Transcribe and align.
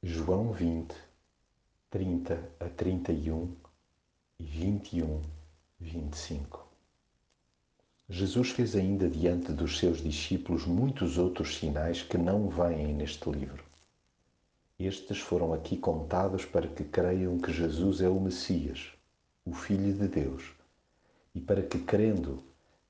João 0.00 0.52
20, 0.52 0.94
30 1.90 2.52
a 2.60 2.68
31 2.68 3.52
e 4.38 4.44
21, 4.44 5.20
25. 5.80 6.64
Jesus 8.08 8.50
fez 8.50 8.76
ainda 8.76 9.10
diante 9.10 9.50
dos 9.50 9.76
seus 9.76 10.00
discípulos 10.00 10.66
muitos 10.66 11.18
outros 11.18 11.56
sinais 11.56 12.00
que 12.00 12.16
não 12.16 12.48
vêm 12.48 12.94
neste 12.94 13.28
livro. 13.28 13.64
Estes 14.78 15.18
foram 15.18 15.52
aqui 15.52 15.76
contados 15.76 16.44
para 16.44 16.68
que 16.68 16.84
creiam 16.84 17.36
que 17.36 17.52
Jesus 17.52 18.00
é 18.00 18.08
o 18.08 18.20
Messias, 18.20 18.92
o 19.44 19.52
Filho 19.52 19.92
de 19.92 20.06
Deus, 20.06 20.44
e 21.34 21.40
para 21.40 21.60
que, 21.60 21.80
crendo, 21.80 22.40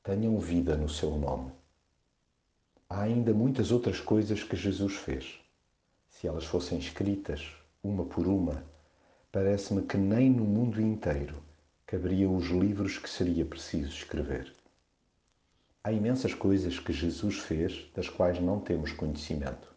tenham 0.03 0.39
vida 0.39 0.77
no 0.77 0.91
seu 0.91 1.17
nome. 1.17 1.53
Há 2.87 3.01
ainda 3.01 3.33
muitas 3.33 3.73
outras 3.73 3.99
coisas 3.99 4.43
que 4.43 4.57
Jesus 4.57 4.93
fez 4.93 5.48
se 6.19 6.27
elas 6.27 6.45
fossem 6.45 6.79
escritas, 6.79 7.47
uma 7.81 8.05
por 8.05 8.27
uma, 8.27 8.65
parece-me 9.31 9.83
que 9.83 9.97
nem 9.97 10.29
no 10.29 10.43
mundo 10.43 10.81
inteiro 10.81 11.41
caberiam 11.87 12.35
os 12.35 12.49
livros 12.49 12.99
que 12.99 13.09
seria 13.09 13.45
preciso 13.45 13.91
escrever. 13.91 14.53
Há 15.85 15.93
imensas 15.93 16.35
coisas 16.35 16.81
que 16.81 16.93
Jesus 16.93 17.39
fez 17.39 17.89
das 17.95 18.09
quais 18.09 18.41
não 18.41 18.59
temos 18.59 18.93
conhecimento. 18.93 19.73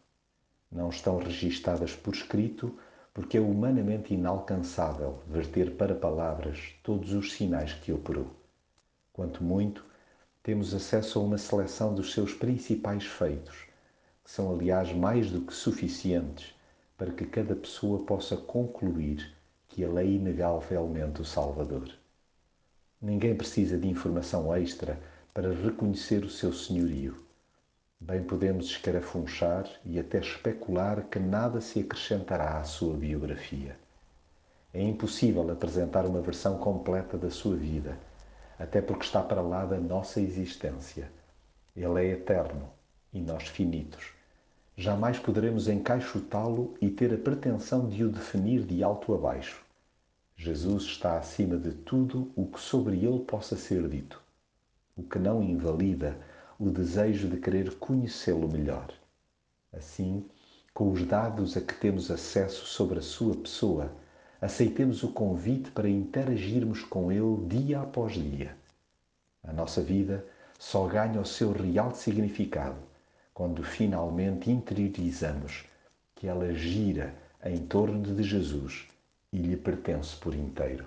Não 0.71 0.89
estão 0.89 1.19
registadas 1.19 1.95
por 1.95 2.15
escrito 2.15 2.75
porque 3.13 3.37
é 3.37 3.41
humanamente 3.41 4.15
inalcançável 4.15 5.19
verter 5.27 5.75
para 5.75 5.93
palavras 5.93 6.73
todos 6.81 7.13
os 7.13 7.33
sinais 7.33 7.73
que 7.73 7.93
operou. 7.93 8.25
Quanto 9.13 9.43
muito, 9.43 9.85
temos 10.41 10.73
acesso 10.73 11.19
a 11.19 11.21
uma 11.21 11.37
seleção 11.37 11.93
dos 11.93 12.11
seus 12.11 12.33
principais 12.33 13.05
feitos 13.05 13.70
são, 14.31 14.49
aliás, 14.49 14.93
mais 14.93 15.29
do 15.29 15.41
que 15.41 15.53
suficientes 15.53 16.55
para 16.97 17.11
que 17.11 17.25
cada 17.25 17.53
pessoa 17.53 18.05
possa 18.05 18.37
concluir 18.37 19.35
que 19.67 19.83
Ele 19.83 19.99
é 19.99 20.05
inegavelmente 20.05 21.21
o 21.21 21.25
Salvador. 21.25 21.91
Ninguém 23.01 23.35
precisa 23.35 23.77
de 23.77 23.89
informação 23.89 24.55
extra 24.55 24.97
para 25.33 25.53
reconhecer 25.53 26.23
o 26.23 26.29
seu 26.29 26.53
senhorio. 26.53 27.17
Bem 27.99 28.23
podemos 28.23 28.67
escarafunchar 28.67 29.69
e 29.83 29.99
até 29.99 30.19
especular 30.19 31.03
que 31.11 31.19
nada 31.19 31.59
se 31.59 31.81
acrescentará 31.81 32.57
à 32.57 32.63
sua 32.63 32.95
biografia. 32.95 33.75
É 34.73 34.81
impossível 34.81 35.51
apresentar 35.51 36.05
uma 36.05 36.21
versão 36.21 36.57
completa 36.57 37.17
da 37.17 37.29
sua 37.29 37.57
vida, 37.57 37.97
até 38.57 38.81
porque 38.81 39.03
está 39.03 39.21
para 39.21 39.41
lá 39.41 39.65
da 39.65 39.77
nossa 39.77 40.21
existência. 40.21 41.11
Ele 41.75 41.99
é 41.99 42.11
eterno 42.13 42.71
e 43.11 43.19
nós 43.19 43.49
finitos. 43.49 44.20
Jamais 44.81 45.19
poderemos 45.19 45.67
encaixotá-lo 45.67 46.73
e 46.81 46.89
ter 46.89 47.13
a 47.13 47.17
pretensão 47.19 47.87
de 47.87 48.03
o 48.03 48.09
definir 48.09 48.63
de 48.63 48.83
alto 48.83 49.13
a 49.13 49.17
baixo. 49.19 49.63
Jesus 50.35 50.85
está 50.85 51.19
acima 51.19 51.55
de 51.55 51.71
tudo 51.71 52.31
o 52.35 52.47
que 52.47 52.59
sobre 52.59 52.95
ele 53.05 53.19
possa 53.19 53.55
ser 53.55 53.87
dito, 53.87 54.19
o 54.97 55.03
que 55.03 55.19
não 55.19 55.43
invalida 55.43 56.17
o 56.57 56.71
desejo 56.71 57.29
de 57.29 57.37
querer 57.37 57.75
conhecê-lo 57.75 58.51
melhor. 58.51 58.91
Assim, 59.71 60.25
com 60.73 60.91
os 60.91 61.05
dados 61.05 61.55
a 61.55 61.61
que 61.61 61.75
temos 61.75 62.09
acesso 62.09 62.65
sobre 62.65 62.97
a 62.97 63.03
sua 63.03 63.35
pessoa, 63.35 63.93
aceitemos 64.41 65.03
o 65.03 65.09
convite 65.09 65.69
para 65.69 65.87
interagirmos 65.87 66.81
com 66.81 67.11
ele 67.11 67.45
dia 67.45 67.81
após 67.81 68.13
dia. 68.13 68.57
A 69.43 69.53
nossa 69.53 69.83
vida 69.83 70.25
só 70.57 70.87
ganha 70.87 71.21
o 71.21 71.25
seu 71.25 71.51
real 71.51 71.93
significado 71.93 72.89
quando 73.33 73.63
finalmente 73.63 74.51
interiorizamos 74.51 75.65
que 76.15 76.27
ela 76.27 76.53
gira 76.53 77.15
em 77.43 77.65
torno 77.65 78.15
de 78.15 78.23
Jesus 78.23 78.87
e 79.33 79.37
lhe 79.37 79.57
pertence 79.57 80.15
por 80.17 80.35
inteiro. 80.35 80.85